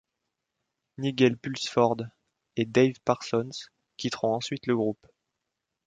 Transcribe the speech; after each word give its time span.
Nigel 0.97 1.37
Pulsford 1.37 1.97
et 2.55 2.65
Dave 2.65 2.95
Parsons 3.05 3.51
quitteront 3.97 4.33
ensuite 4.33 4.65
le 4.65 4.75
groupe. 4.75 5.05